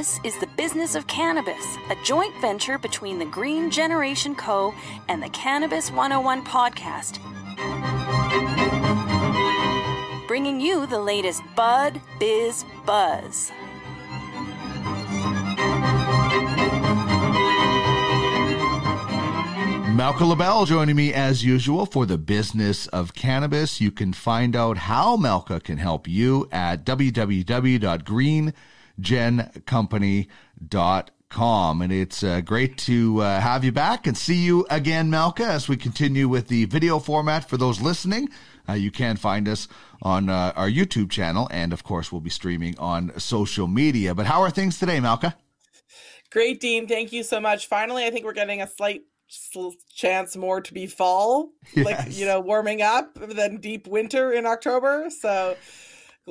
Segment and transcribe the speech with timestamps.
[0.00, 4.74] This is the Business of Cannabis, a joint venture between the Green Generation Co.
[5.08, 7.18] and the Cannabis 101 podcast.
[10.26, 13.52] Bringing you the latest Bud Biz Buzz.
[19.94, 23.82] Malka Labell joining me as usual for the business of cannabis.
[23.82, 26.86] You can find out how Malka can help you at
[29.00, 31.82] www.greengencompany.com.
[31.82, 35.68] And it's uh, great to uh, have you back and see you again, Malka, as
[35.68, 38.28] we continue with the video format for those listening.
[38.68, 39.68] Uh, you can find us
[40.02, 44.14] on uh, our YouTube channel, and of course, we'll be streaming on social media.
[44.14, 45.36] But how are things today, Malka?
[46.30, 46.86] Great, Dean.
[46.86, 47.66] Thank you so much.
[47.66, 49.02] Finally, I think we're getting a slight
[49.94, 51.86] chance more to be fall, yes.
[51.86, 55.08] like you know, warming up than deep winter in October.
[55.10, 55.56] So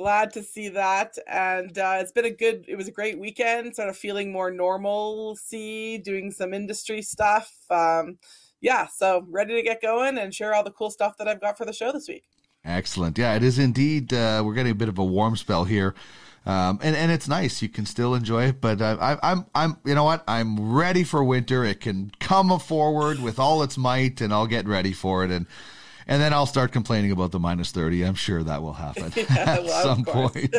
[0.00, 2.64] glad to see that, and uh, it's been a good.
[2.68, 3.76] It was a great weekend.
[3.76, 7.52] Sort of feeling more normalcy, doing some industry stuff.
[7.70, 8.18] Um,
[8.60, 11.58] yeah, so ready to get going and share all the cool stuff that I've got
[11.58, 12.24] for the show this week.
[12.64, 13.16] Excellent.
[13.18, 14.12] Yeah, it is indeed.
[14.12, 15.94] Uh, we're getting a bit of a warm spell here
[16.46, 17.60] um, and and it's nice.
[17.60, 20.24] You can still enjoy it, but uh, I, I'm I'm you know what?
[20.26, 21.64] I'm ready for winter.
[21.64, 25.30] It can come forward with all its might, and I'll get ready for it.
[25.30, 25.46] And
[26.10, 28.04] and then I'll start complaining about the minus 30.
[28.04, 30.52] I'm sure that will happen yeah, at well, some point.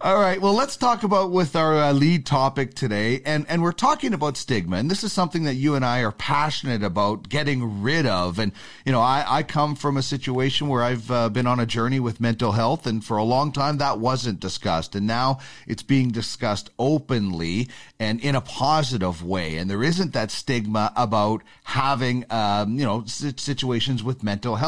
[0.00, 0.40] All right.
[0.40, 3.20] Well, let's talk about with our uh, lead topic today.
[3.26, 4.78] And, and we're talking about stigma.
[4.78, 8.38] And this is something that you and I are passionate about getting rid of.
[8.38, 8.52] And,
[8.86, 12.00] you know, I, I come from a situation where I've uh, been on a journey
[12.00, 12.86] with mental health.
[12.86, 14.94] And for a long time, that wasn't discussed.
[14.94, 17.68] And now it's being discussed openly
[18.00, 19.58] and in a positive way.
[19.58, 24.61] And there isn't that stigma about having, um, you know, situations with mental health.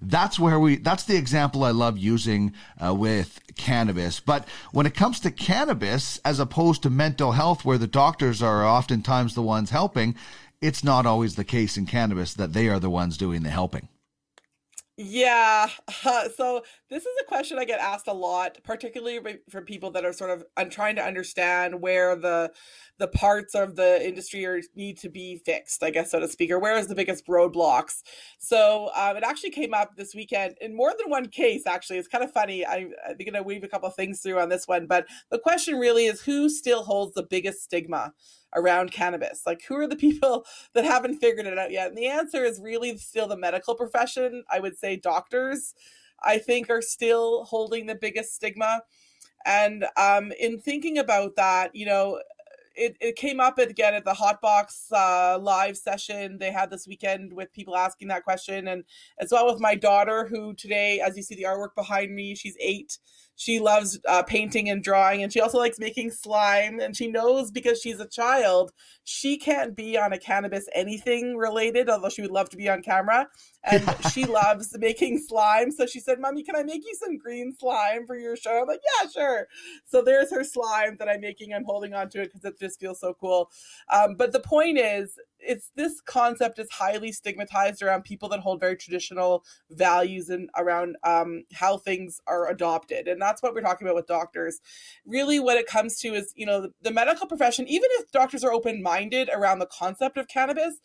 [0.00, 2.52] That's where we, that's the example I love using
[2.84, 4.20] uh, with cannabis.
[4.20, 8.66] But when it comes to cannabis, as opposed to mental health, where the doctors are
[8.66, 10.14] oftentimes the ones helping,
[10.60, 13.88] it's not always the case in cannabis that they are the ones doing the helping.
[14.96, 15.68] Yeah.
[16.04, 20.04] Uh, so this is a question I get asked a lot, particularly from people that
[20.04, 22.52] are sort of I'm trying to understand where the
[22.98, 26.52] the parts of the industry are, need to be fixed, I guess so to speak,
[26.52, 28.02] or where is the biggest roadblocks.
[28.38, 31.66] So um, it actually came up this weekend in more than one case.
[31.66, 32.64] Actually, it's kind of funny.
[32.64, 35.76] I, I'm going to weave a couple things through on this one, but the question
[35.76, 38.12] really is who still holds the biggest stigma
[38.54, 39.42] around cannabis?
[39.46, 41.88] Like, who are the people that haven't figured it out yet?
[41.88, 44.44] And the answer is really still the medical profession.
[44.50, 45.74] I would say doctors,
[46.22, 48.82] I think, are still holding the biggest stigma.
[49.44, 52.20] And um, in thinking about that, you know,
[52.74, 57.32] it, it came up again at the Hotbox uh, live session they had this weekend
[57.32, 58.84] with people asking that question, and
[59.18, 62.56] as well with my daughter, who today, as you see the artwork behind me, she's
[62.60, 62.98] eight
[63.36, 67.50] she loves uh, painting and drawing and she also likes making slime and she knows
[67.50, 68.72] because she's a child
[69.04, 72.82] she can't be on a cannabis anything related although she would love to be on
[72.82, 73.26] camera.
[73.64, 77.54] And she loves making slime so she said mommy can i make you some green
[77.58, 78.62] slime for your show?
[78.62, 79.46] I'm like yeah sure.
[79.84, 82.80] So there's her slime that i'm making i'm holding on to it because it just
[82.80, 83.50] feels so cool.
[83.92, 88.60] Um, but the point is it's this concept is highly stigmatized around people that hold
[88.60, 93.08] very traditional values and around um, how things are adopted.
[93.08, 94.60] And that's what we're talking about with doctors.
[95.06, 98.44] Really what it comes to is you know the, the medical profession even if doctors
[98.44, 100.80] are open-minded around the concept of cannabis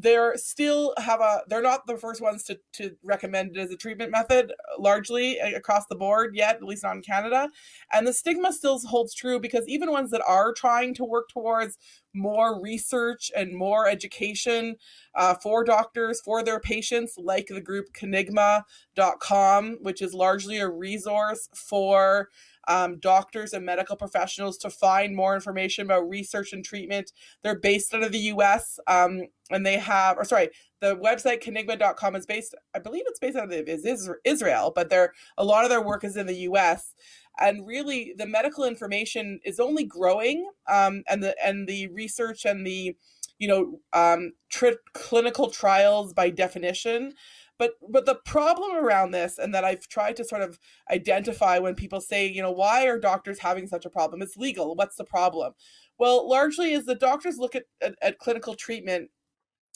[0.00, 3.76] they're still have a they're not the first ones to to recommend it as a
[3.76, 7.48] treatment method largely across the board yet at least not in canada.
[7.92, 11.76] And the stigma still holds true because even ones that are trying to work towards
[12.14, 14.76] more research and more education
[15.14, 21.48] uh, for doctors for their patients like the group cannigma.com which is largely a resource
[21.54, 22.28] for
[22.70, 27.10] um, doctors and medical professionals to find more information about research and treatment.
[27.42, 30.50] They're based out of the US um, and they have, or sorry,
[30.80, 33.84] the website cannigma.com is based, I believe it's based out of is
[34.24, 36.94] Israel, but they're, a lot of their work is in the US.
[37.40, 42.66] And really, the medical information is only growing, um, and the and the research and
[42.66, 42.94] the
[43.38, 47.14] you know um, tri- clinical trials by definition
[47.60, 50.58] but but the problem around this and that i've tried to sort of
[50.90, 54.22] identify when people say you know why are doctors having such a problem?
[54.22, 54.74] It's legal.
[54.74, 55.52] What's the problem?
[55.98, 59.10] Well largely is the doctors look at, at, at clinical treatment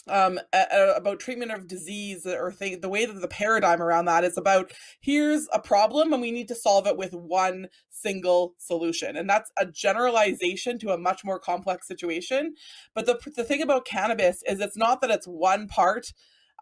[0.07, 4.37] um, about treatment of disease or th- the way that the paradigm around that is
[4.37, 4.71] about
[5.01, 9.17] here's a problem and we need to solve it with one single solution.
[9.17, 12.55] And that's a generalization to a much more complex situation.
[12.95, 16.13] But the, the thing about cannabis is it's not that it's one part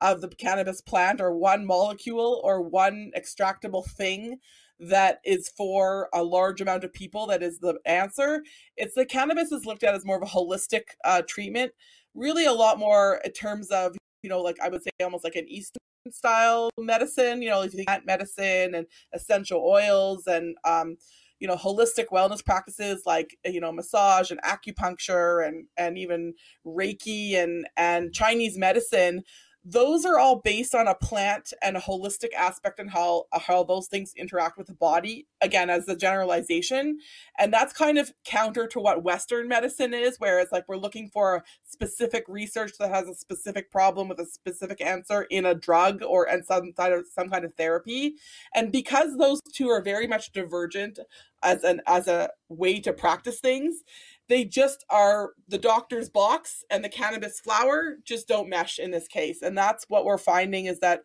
[0.00, 4.38] of the cannabis plant or one molecule or one extractable thing
[4.80, 8.42] that is for a large amount of people that is the answer.
[8.76, 11.72] It's the cannabis is looked at as more of a holistic uh, treatment,
[12.14, 15.36] really a lot more in terms of, you know, like I would say almost like
[15.36, 15.78] an Eastern
[16.10, 20.96] style medicine, you know, like medicine and essential oils and, um,
[21.38, 26.32] you know holistic wellness practices like you know massage and acupuncture and and even
[26.64, 29.24] reiki and and chinese medicine
[29.64, 33.86] those are all based on a plant and a holistic aspect and how how those
[33.86, 36.98] things interact with the body again as a generalization.
[37.38, 41.08] And that's kind of counter to what western medicine is where it's like we're looking
[41.08, 45.54] for a specific research that has a specific problem with a specific answer in a
[45.54, 48.16] drug or and some of some kind of therapy.
[48.54, 50.98] And because those two are very much divergent
[51.42, 53.82] as an as a way to practice things
[54.32, 59.06] they just are the doctor's box and the cannabis flower just don't mesh in this
[59.06, 59.42] case.
[59.42, 61.02] And that's what we're finding is that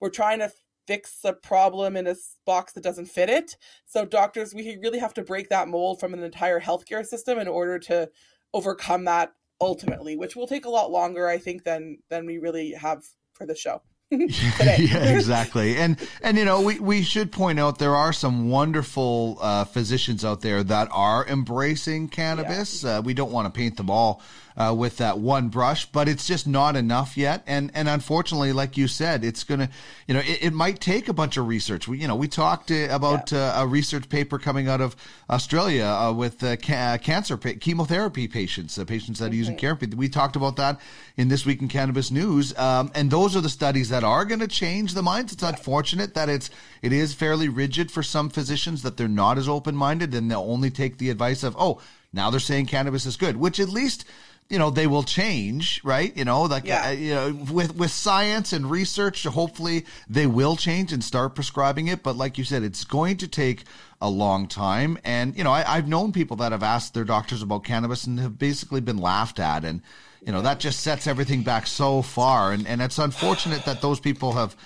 [0.00, 0.50] we're trying to
[0.86, 2.16] fix a problem in a
[2.46, 3.56] box that doesn't fit it.
[3.84, 7.48] So doctors we really have to break that mold from an entire healthcare system in
[7.48, 8.08] order to
[8.54, 12.72] overcome that ultimately which will take a lot longer i think than than we really
[12.72, 13.04] have
[13.34, 13.82] for the show
[14.58, 15.76] yeah, exactly.
[15.76, 20.24] And and you know, we we should point out there are some wonderful uh, physicians
[20.24, 22.82] out there that are embracing cannabis.
[22.82, 22.98] Yeah.
[22.98, 24.20] Uh, we don't want to paint them all
[24.60, 27.42] uh, with that one brush, but it's just not enough yet.
[27.46, 29.70] And and unfortunately, like you said, it's gonna,
[30.06, 31.88] you know, it, it might take a bunch of research.
[31.88, 33.54] We, you know, we talked uh, about yeah.
[33.56, 34.96] uh, a research paper coming out of
[35.30, 39.32] Australia uh, with uh, ca- cancer pa- chemotherapy patients, uh, patients that mm-hmm.
[39.32, 39.86] are using therapy.
[39.86, 40.78] We talked about that
[41.16, 44.40] in this week in cannabis news, um, and those are the studies that are going
[44.40, 45.32] to change the minds.
[45.32, 46.50] It's unfortunate that it's
[46.82, 50.40] it is fairly rigid for some physicians that they're not as open minded and they'll
[50.40, 51.80] only take the advice of oh
[52.12, 54.04] now they're saying cannabis is good, which at least
[54.50, 56.14] you know they will change right?
[56.16, 56.88] You know like yeah.
[56.88, 61.86] uh, you know with with science and research hopefully they will change and start prescribing
[61.86, 62.02] it.
[62.02, 63.64] But like you said it's going to take
[64.02, 64.98] a long time.
[65.04, 68.18] And you know I, have known people that have asked their doctors about cannabis and
[68.18, 69.64] have basically been laughed at.
[69.64, 69.82] And
[70.20, 72.52] you know that just sets everything back so far.
[72.52, 74.56] And and it's unfortunate that those people have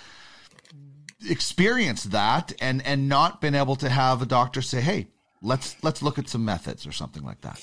[1.29, 5.09] experienced that and and not been able to have a doctor say hey
[5.41, 7.61] let's let's look at some methods or something like that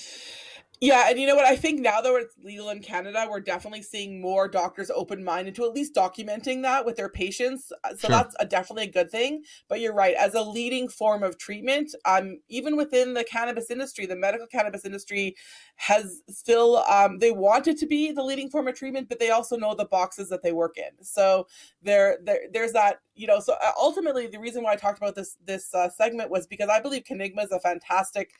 [0.84, 1.46] yeah, and you know what?
[1.46, 5.54] I think now that it's legal in Canada, we're definitely seeing more doctors open minded
[5.56, 7.72] to at least documenting that with their patients.
[7.84, 8.10] Uh, so sure.
[8.10, 9.44] that's a, definitely a good thing.
[9.70, 14.08] But you're right, as a leading form of treatment, um, even within the cannabis industry,
[14.08, 15.36] the medical cannabis industry
[15.76, 19.30] has still um, they want it to be the leading form of treatment, but they
[19.30, 21.04] also know the boxes that they work in.
[21.04, 21.46] So
[21.84, 23.40] there, there there's that you know.
[23.40, 26.70] So uh, ultimately, the reason why I talked about this this uh, segment was because
[26.70, 28.32] I believe Cannigma is a fantastic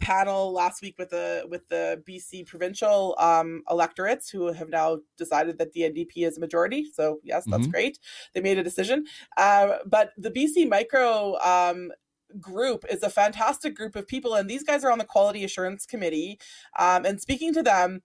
[0.00, 5.58] panel last week with the with the bc provincial um, electorates who have now decided
[5.58, 6.86] that the ndp is a majority.
[6.94, 7.70] So yes that's mm-hmm.
[7.70, 7.98] great.
[8.34, 9.06] They made a decision.
[9.36, 11.90] Uh, but the bc micro um,
[12.38, 15.86] group is a fantastic group of people and these guys are on the quality assurance
[15.86, 16.38] committee.
[16.78, 18.02] Um, and speaking to them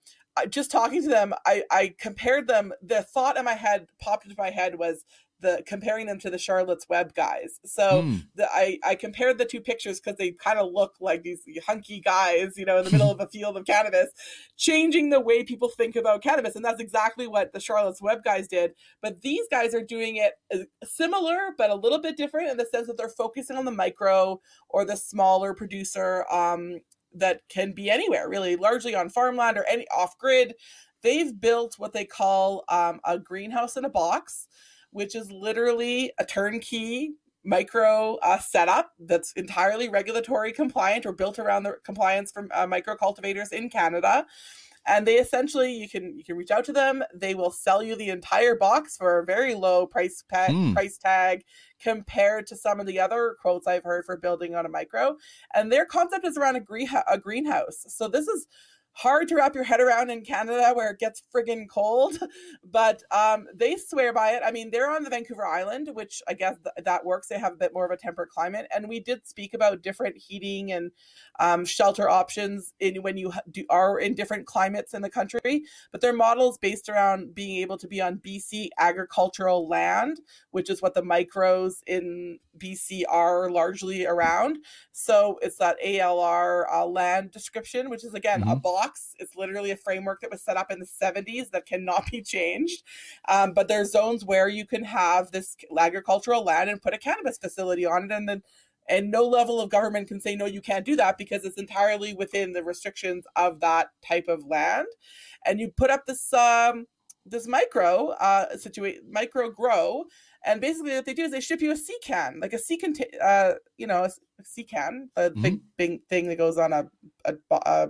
[0.50, 2.74] just talking to them, I, I compared them.
[2.82, 5.06] The thought in my head popped into my head was
[5.44, 7.60] the comparing them to the Charlotte's Web guys.
[7.66, 8.26] So mm.
[8.36, 12.00] the, I I compared the two pictures because they kind of look like these hunky
[12.00, 14.10] guys, you know, in the middle of a field of cannabis,
[14.58, 18.48] changing the way people think about cannabis, and that's exactly what the Charlotte's Web guys
[18.48, 18.72] did.
[19.02, 22.66] But these guys are doing it uh, similar, but a little bit different in the
[22.66, 26.80] sense that they're focusing on the micro or the smaller producer um,
[27.14, 30.54] that can be anywhere, really, largely on farmland or any off grid.
[31.02, 34.48] They've built what they call um, a greenhouse in a box,
[34.92, 37.16] which is literally a turnkey
[37.46, 42.96] micro uh, setup that's entirely regulatory compliant or built around the compliance from uh, micro
[42.96, 44.26] cultivators in Canada.
[44.86, 47.04] And they essentially you can you can reach out to them.
[47.14, 50.74] They will sell you the entire box for a very low price pa- mm.
[50.74, 51.44] price tag
[51.82, 55.18] compared to some of the other quotes I've heard for building on a micro.
[55.54, 57.86] And their concept is around a, green a greenhouse.
[57.88, 58.48] So this is
[58.94, 62.18] hard to wrap your head around in Canada where it gets friggin' cold,
[62.64, 64.44] but um, they swear by it.
[64.46, 67.28] I mean, they're on the Vancouver Island, which I guess th- that works.
[67.28, 70.18] They have a bit more of a temperate climate, and we did speak about different
[70.18, 70.92] heating and
[71.40, 75.64] um, shelter options in when you do, are in different climates in the country.
[75.92, 80.20] But their model is based around being able to be on BC agricultural land,
[80.52, 84.60] which is what the micros in BC are largely around.
[84.92, 88.52] So it's that ALR uh, land description, which is again mm-hmm.
[88.52, 88.83] a box.
[89.20, 92.84] It's literally a framework that was set up in the 70s that cannot be changed.
[93.28, 97.38] Um, but there's zones where you can have this agricultural land and put a cannabis
[97.38, 98.44] facility on it, and then
[98.90, 102.14] and no level of government can say no you can't do that because it's entirely
[102.14, 104.88] within the restrictions of that type of land
[105.46, 106.86] and you put up this um
[107.26, 110.04] this micro uh situate micro grow
[110.46, 112.78] and basically, what they do is they ship you a sea can, like a sea
[112.78, 115.42] can, uh, you know, a, a sea can, a mm-hmm.
[115.42, 116.86] big big thing that goes on a
[117.26, 117.88] a, a,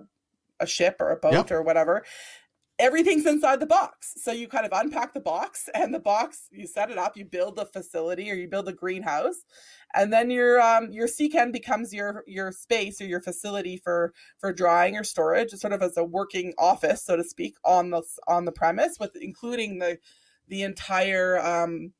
[0.63, 1.51] a ship or a boat yep.
[1.51, 2.03] or whatever.
[2.79, 4.13] Everything's inside the box.
[4.17, 7.25] So you kind of unpack the box, and the box you set it up, you
[7.25, 9.43] build the facility or you build a greenhouse,
[9.93, 14.13] and then your um your sea can becomes your your space or your facility for
[14.39, 18.01] for drying or storage, sort of as a working office, so to speak, on the
[18.27, 20.00] on the premise, with including the
[20.48, 21.93] the entire um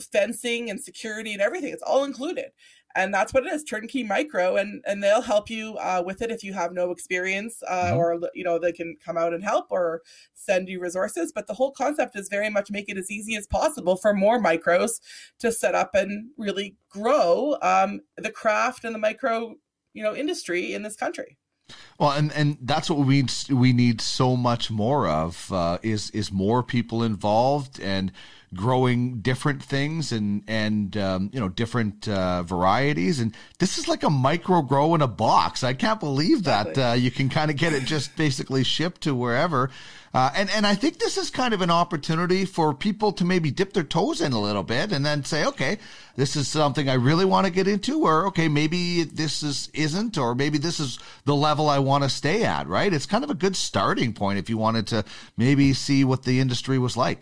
[0.00, 1.72] fencing and security and everything.
[1.72, 2.50] It's all included.
[2.96, 6.30] And that's what it is, turnkey micro, and and they'll help you uh, with it
[6.30, 7.96] if you have no experience, uh, mm-hmm.
[7.96, 10.00] or you know they can come out and help or
[10.34, 11.30] send you resources.
[11.32, 14.40] But the whole concept is very much make it as easy as possible for more
[14.40, 15.00] micros
[15.38, 19.54] to set up and really grow um, the craft and the micro
[19.92, 21.36] you know industry in this country.
[21.98, 26.32] Well, and, and that's what we we need so much more of uh, is is
[26.32, 28.12] more people involved and
[28.54, 33.20] growing different things and and um, you know different uh, varieties.
[33.20, 35.62] And this is like a micro grow in a box.
[35.62, 39.14] I can't believe that uh, you can kind of get it just basically shipped to
[39.14, 39.70] wherever.
[40.14, 43.50] Uh, and and I think this is kind of an opportunity for people to maybe
[43.50, 45.78] dip their toes in a little bit and then say, okay,
[46.16, 50.16] this is something I really want to get into, or okay, maybe this is isn't,
[50.16, 52.66] or maybe this is the level I want to stay at.
[52.66, 52.92] Right?
[52.92, 55.04] It's kind of a good starting point if you wanted to
[55.36, 57.20] maybe see what the industry was like.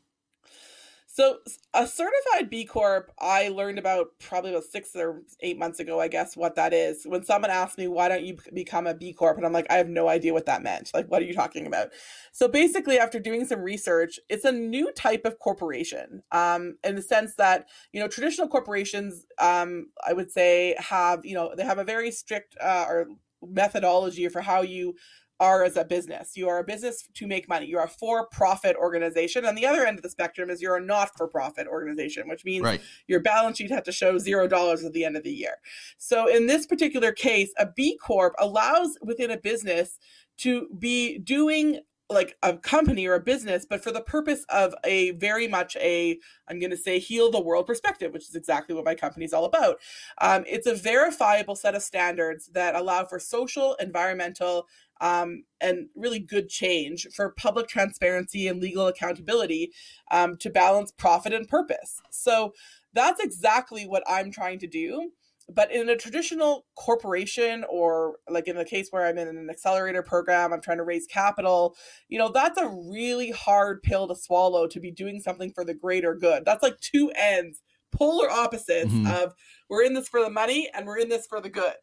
[1.19, 1.39] So,
[1.75, 6.07] a certified B Corp, I learned about probably about six or eight months ago, I
[6.07, 7.03] guess, what that is.
[7.05, 9.37] When someone asked me, why don't you become a B Corp?
[9.37, 10.93] And I'm like, I have no idea what that meant.
[10.95, 11.89] Like, what are you talking about?
[12.31, 17.03] So, basically, after doing some research, it's a new type of corporation um, in the
[17.03, 21.79] sense that, you know, traditional corporations, um, I would say, have, you know, they have
[21.79, 23.09] a very strict uh, or
[23.43, 24.95] methodology for how you
[25.41, 26.37] are as a business.
[26.37, 27.67] You are a business to make money.
[27.67, 29.45] You're a for-profit organization.
[29.45, 32.81] On the other end of the spectrum is you're a not-for-profit organization, which means right.
[33.07, 35.59] your balance sheet has to show zero dollars at the end of the year.
[35.97, 39.99] So in this particular case, a B Corp allows within a business
[40.39, 41.81] to be doing
[42.11, 46.19] like a company or a business, but for the purpose of a very much a,
[46.49, 49.35] I'm going to say, heal the world perspective, which is exactly what my company is
[49.35, 49.77] all about.
[50.23, 54.69] Um, it's a verifiable set of standards that allow for social, environmental,
[55.01, 59.73] um, and really good change for public transparency and legal accountability
[60.11, 62.01] um, to balance profit and purpose.
[62.11, 62.53] So
[62.93, 65.11] that's exactly what I'm trying to do.
[65.51, 70.03] But in a traditional corporation, or like in the case where I'm in an accelerator
[70.03, 71.75] program, I'm trying to raise capital,
[72.09, 75.73] you know, that's a really hard pill to swallow to be doing something for the
[75.73, 76.45] greater good.
[76.45, 77.63] That's like two ends,
[77.93, 79.07] polar opposites mm-hmm.
[79.07, 79.33] of
[79.71, 81.75] we're in this for the money and we're in this for the good.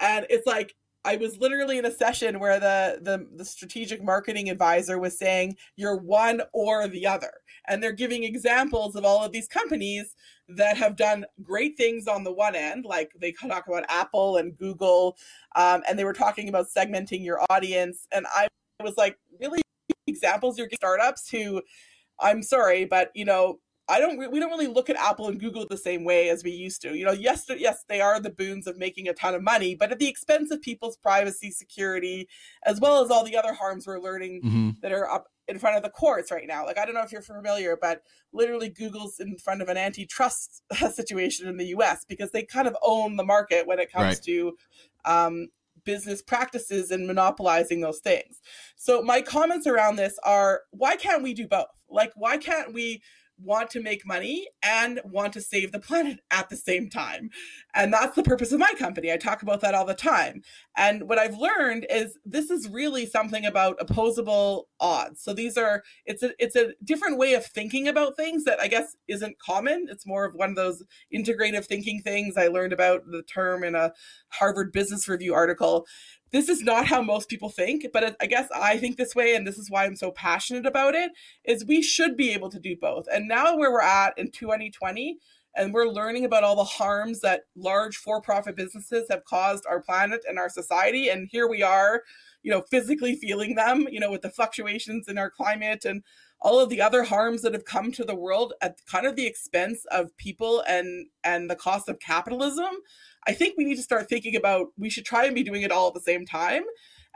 [0.00, 0.74] And it's like,
[1.04, 5.56] I was literally in a session where the, the the strategic marketing advisor was saying
[5.76, 7.32] you're one or the other,
[7.68, 10.14] and they're giving examples of all of these companies
[10.48, 14.56] that have done great things on the one end, like they talk about Apple and
[14.58, 15.16] Google,
[15.56, 18.48] um, and they were talking about segmenting your audience, and I
[18.82, 19.62] was like, really?
[20.06, 20.58] Examples?
[20.58, 21.62] You're startups who,
[22.20, 25.66] I'm sorry, but you know I don't we don't really look at Apple and Google
[25.68, 26.96] the same way as we used to.
[26.96, 29.90] You know, yes, yes, they are the boons of making a ton of money, but
[29.90, 32.28] at the expense of people's privacy, security,
[32.64, 34.70] as well as all the other harms we're learning mm-hmm.
[34.82, 36.64] that are up in front of the courts right now.
[36.64, 40.62] Like I don't know if you're familiar, but literally Google's in front of an antitrust
[40.92, 44.22] situation in the US because they kind of own the market when it comes right.
[44.22, 44.56] to
[45.04, 45.48] um,
[45.84, 48.40] business practices and monopolizing those things.
[48.76, 51.66] So my comments around this are why can't we do both?
[51.88, 53.02] Like why can't we
[53.42, 57.30] want to make money and want to save the planet at the same time.
[57.74, 59.12] And that's the purpose of my company.
[59.12, 60.42] I talk about that all the time.
[60.76, 65.22] And what I've learned is this is really something about opposable odds.
[65.22, 68.68] So these are it's a it's a different way of thinking about things that I
[68.68, 69.86] guess isn't common.
[69.90, 70.82] It's more of one of those
[71.14, 73.92] integrative thinking things I learned about the term in a
[74.30, 75.86] Harvard Business Review article
[76.32, 79.46] this is not how most people think but i guess i think this way and
[79.46, 81.10] this is why i'm so passionate about it
[81.44, 83.06] is we should be able to do both.
[83.12, 85.18] And now where we're at in 2020
[85.56, 90.22] and we're learning about all the harms that large for-profit businesses have caused our planet
[90.28, 92.02] and our society and here we are
[92.42, 96.02] you know physically feeling them you know with the fluctuations in our climate and
[96.42, 99.26] all of the other harms that have come to the world at kind of the
[99.26, 102.70] expense of people and and the cost of capitalism
[103.26, 105.72] I think we need to start thinking about we should try and be doing it
[105.72, 106.62] all at the same time.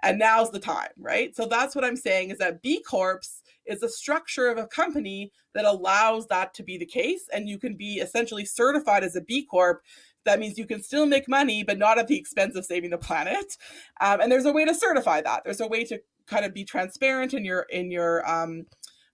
[0.03, 1.35] And now's the time, right?
[1.35, 3.21] So that's what I'm saying is that B Corps
[3.65, 7.23] is a structure of a company that allows that to be the case.
[7.33, 9.83] And you can be essentially certified as a B Corp.
[10.25, 12.99] That means you can still make money, but not at the expense of saving the
[12.99, 13.57] planet.
[14.01, 15.43] Um, and there's a way to certify that.
[15.45, 18.67] There's a way to kind of be transparent in your in your um,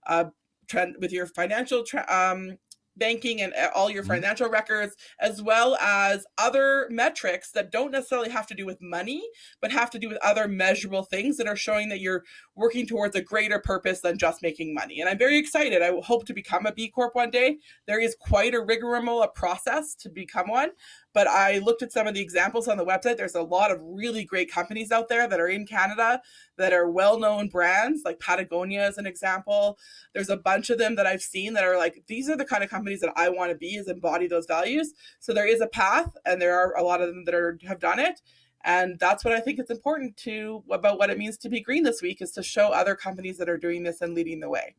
[0.07, 0.25] uh,
[0.67, 2.57] trend with your financial tra- um,
[3.01, 4.13] banking and uh, all your mm-hmm.
[4.13, 9.23] financial records, as well as other metrics that don't necessarily have to do with money,
[9.59, 12.23] but have to do with other measurable things that are showing that you're
[12.55, 15.01] working towards a greater purpose than just making money.
[15.01, 15.81] And I'm very excited.
[15.81, 17.57] I hope to become a B Corp one day.
[17.87, 20.69] There is quite a rigmarole a process to become one,
[21.13, 23.17] but I looked at some of the examples on the website.
[23.17, 26.21] There's a lot of really great companies out there that are in Canada
[26.57, 29.77] that are well known brands, like Patagonia is an example.
[30.13, 32.63] There's a bunch of them that I've seen that are like, these are the kind
[32.63, 34.93] of companies that I want to be, is embody those values.
[35.19, 37.79] So there is a path, and there are a lot of them that are have
[37.79, 38.21] done it.
[38.63, 41.83] And that's what I think is important to about what it means to be green
[41.83, 44.75] this week is to show other companies that are doing this and leading the way.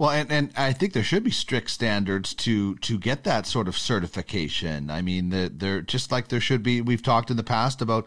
[0.00, 3.68] Well, and, and I think there should be strict standards to to get that sort
[3.68, 4.90] of certification.
[4.90, 6.80] I mean, the, they're just like there should be.
[6.80, 8.06] We've talked in the past about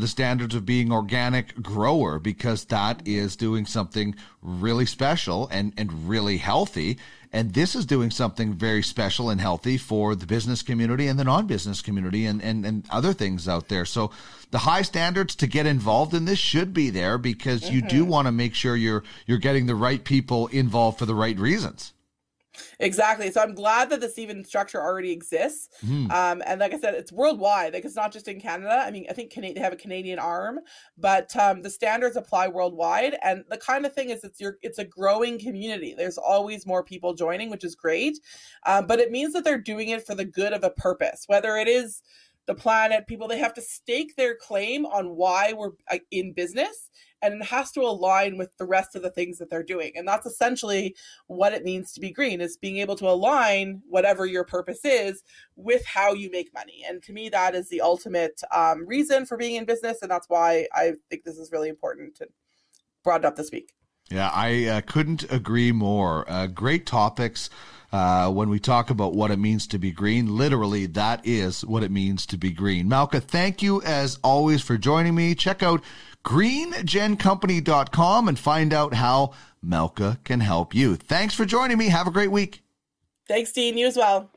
[0.00, 6.08] the standards of being organic grower because that is doing something really special and, and
[6.08, 6.98] really healthy.
[7.32, 11.24] And this is doing something very special and healthy for the business community and the
[11.24, 13.84] non business community and, and, and other things out there.
[13.84, 14.10] So
[14.50, 17.74] the high standards to get involved in this should be there because mm-hmm.
[17.74, 18.10] you do mm-hmm.
[18.10, 21.92] want to make sure you're you're getting the right people involved for the right reasons.
[22.80, 23.30] Exactly.
[23.30, 25.68] So I'm glad that this even structure already exists.
[25.84, 26.10] Mm.
[26.10, 27.74] Um, and like I said, it's worldwide.
[27.74, 28.82] Like it's not just in Canada.
[28.84, 30.60] I mean, I think Canada, they have a Canadian arm,
[30.96, 33.16] but um, the standards apply worldwide.
[33.22, 35.94] And the kind of thing is, it's your it's a growing community.
[35.96, 38.18] There's always more people joining, which is great.
[38.66, 41.56] Um, but it means that they're doing it for the good of a purpose, whether
[41.56, 42.02] it is
[42.46, 43.28] the planet, people.
[43.28, 46.90] They have to stake their claim on why we're uh, in business
[47.22, 50.06] and it has to align with the rest of the things that they're doing and
[50.06, 50.94] that's essentially
[51.26, 55.22] what it means to be green is being able to align whatever your purpose is
[55.56, 59.36] with how you make money and to me that is the ultimate um, reason for
[59.36, 62.26] being in business and that's why i think this is really important to
[63.04, 63.72] brought up this week
[64.10, 67.50] yeah i uh, couldn't agree more uh, great topics
[67.92, 70.36] uh, when we talk about what it means to be green.
[70.36, 72.88] Literally, that is what it means to be green.
[72.88, 75.34] Malka, thank you as always for joining me.
[75.34, 75.82] Check out
[76.28, 80.94] greengencompany.com and find out how Malka can help you.
[80.94, 81.88] Thanks for joining me.
[81.88, 82.62] Have a great week.
[83.26, 83.78] Thanks, Dean.
[83.78, 84.30] You as well.